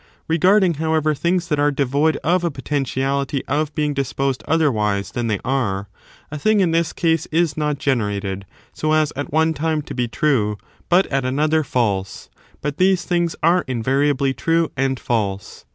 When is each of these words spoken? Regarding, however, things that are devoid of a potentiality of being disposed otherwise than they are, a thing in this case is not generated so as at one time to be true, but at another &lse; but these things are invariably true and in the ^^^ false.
Regarding, 0.27 0.73
however, 0.73 1.13
things 1.13 1.47
that 1.49 1.59
are 1.59 1.69
devoid 1.69 2.17
of 2.23 2.43
a 2.43 2.49
potentiality 2.49 3.43
of 3.47 3.75
being 3.75 3.93
disposed 3.93 4.43
otherwise 4.47 5.11
than 5.11 5.27
they 5.27 5.39
are, 5.45 5.89
a 6.31 6.39
thing 6.39 6.59
in 6.59 6.71
this 6.71 6.91
case 6.91 7.27
is 7.27 7.55
not 7.55 7.77
generated 7.77 8.47
so 8.73 8.93
as 8.93 9.13
at 9.15 9.31
one 9.31 9.53
time 9.53 9.83
to 9.83 9.93
be 9.93 10.07
true, 10.07 10.57
but 10.89 11.05
at 11.13 11.23
another 11.23 11.61
&lse; 11.61 12.29
but 12.61 12.77
these 12.77 13.05
things 13.05 13.35
are 13.43 13.63
invariably 13.67 14.33
true 14.33 14.71
and 14.75 14.85
in 14.93 14.95
the 14.95 15.01
^^^ 15.01 15.03
false. 15.03 15.65